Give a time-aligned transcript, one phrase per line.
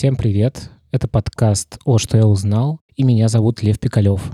[0.00, 0.70] Всем привет!
[0.92, 4.32] Это подкаст «О, что я узнал», и меня зовут Лев Пикалев.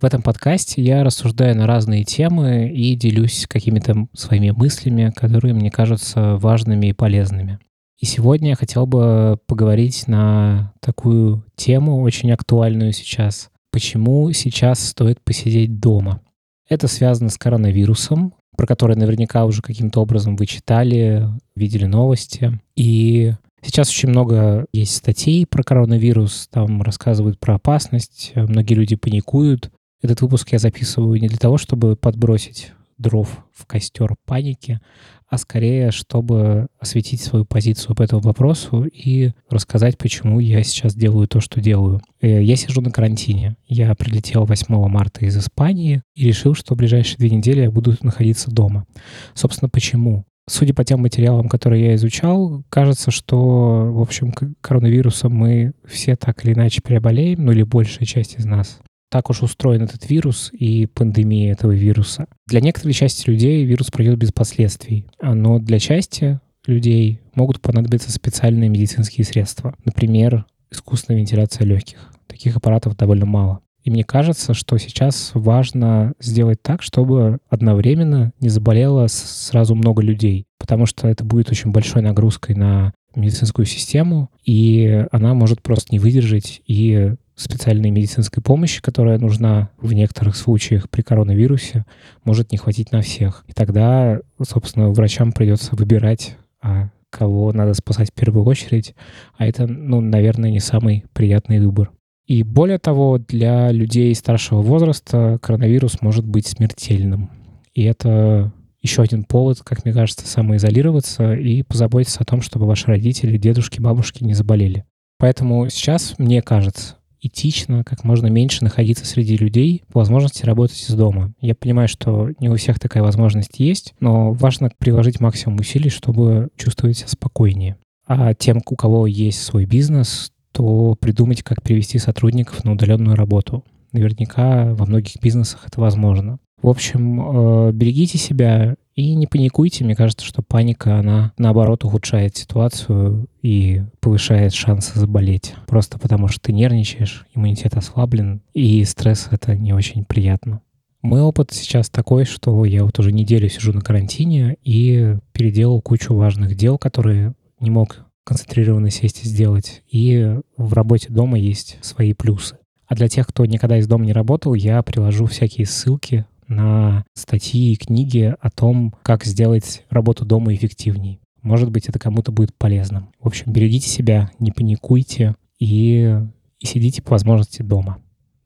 [0.00, 5.68] В этом подкасте я рассуждаю на разные темы и делюсь какими-то своими мыслями, которые мне
[5.68, 7.58] кажутся важными и полезными.
[7.98, 13.50] И сегодня я хотел бы поговорить на такую тему, очень актуальную сейчас.
[13.72, 16.20] Почему сейчас стоит посидеть дома?
[16.68, 22.60] Это связано с коронавирусом, про который наверняка уже каким-то образом вы читали, видели новости.
[22.76, 29.70] И Сейчас очень много есть статей про коронавирус, там рассказывают про опасность, многие люди паникуют.
[30.02, 34.80] Этот выпуск я записываю не для того, чтобы подбросить дров в костер паники,
[35.26, 41.28] а скорее, чтобы осветить свою позицию по этому вопросу и рассказать, почему я сейчас делаю
[41.28, 42.02] то, что делаю.
[42.20, 43.56] Э, я сижу на карантине.
[43.68, 47.96] Я прилетел 8 марта из Испании и решил, что в ближайшие две недели я буду
[48.02, 48.86] находиться дома.
[49.34, 50.24] Собственно, почему?
[50.48, 56.44] Судя по тем материалам, которые я изучал, кажется, что, в общем, коронавирусом мы все так
[56.44, 58.80] или иначе переболеем, ну или большая часть из нас.
[59.10, 62.26] Так уж устроен этот вирус и пандемия этого вируса.
[62.46, 68.68] Для некоторой части людей вирус пройдет без последствий, но для части людей могут понадобиться специальные
[68.68, 69.74] медицинские средства.
[69.84, 72.12] Например, искусственная вентиляция легких.
[72.28, 73.60] Таких аппаратов довольно мало.
[73.82, 80.46] И мне кажется, что сейчас важно сделать так, чтобы одновременно не заболело сразу много людей,
[80.58, 85.98] потому что это будет очень большой нагрузкой на медицинскую систему, и она может просто не
[85.98, 91.86] выдержать и специальной медицинской помощи, которая нужна в некоторых случаях при коронавирусе,
[92.24, 93.44] может не хватить на всех.
[93.48, 98.94] И тогда, собственно, врачам придется выбирать, а кого надо спасать в первую очередь,
[99.36, 101.90] а это, ну, наверное, не самый приятный выбор.
[102.30, 107.28] И более того, для людей старшего возраста коронавирус может быть смертельным.
[107.74, 112.86] И это еще один повод, как мне кажется, самоизолироваться и позаботиться о том, чтобы ваши
[112.86, 114.84] родители, дедушки, бабушки не заболели.
[115.18, 120.94] Поэтому сейчас, мне кажется, этично как можно меньше находиться среди людей, по возможности работать из
[120.94, 121.34] дома.
[121.40, 126.50] Я понимаю, что не у всех такая возможность есть, но важно приложить максимум усилий, чтобы
[126.56, 127.76] чувствовать себя спокойнее.
[128.06, 133.64] А тем, у кого есть свой бизнес, то придумать, как перевести сотрудников на удаленную работу.
[133.92, 136.38] Наверняка во многих бизнесах это возможно.
[136.62, 139.84] В общем, э, берегите себя и не паникуйте.
[139.84, 145.54] Мне кажется, что паника, она наоборот ухудшает ситуацию и повышает шансы заболеть.
[145.66, 150.60] Просто потому что ты нервничаешь, иммунитет ослаблен, и стресс— это не очень приятно.
[151.02, 156.14] Мой опыт сейчас такой, что я вот уже неделю сижу на карантине и переделал кучу
[156.14, 159.82] важных дел, которые не мог концентрированно сесть и сделать.
[159.90, 162.58] И в работе дома есть свои плюсы.
[162.86, 167.72] А для тех, кто никогда из дома не работал, я приложу всякие ссылки на статьи
[167.72, 171.20] и книги о том, как сделать работу дома эффективней.
[171.42, 173.08] Может быть, это кому-то будет полезным.
[173.18, 176.16] В общем, берегите себя, не паникуйте и,
[176.60, 177.98] и сидите по возможности дома.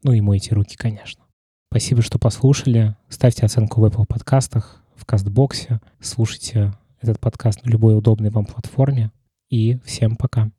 [0.03, 1.25] Ну и мойте руки, конечно.
[1.71, 2.97] Спасибо, что послушали.
[3.11, 5.81] Ставьте оценку в Apple подкастах, в Кастбоксе.
[6.01, 6.73] Слушайте
[7.03, 9.11] этот подкаст на любой удобной вам платформе
[9.49, 10.51] и всем пока.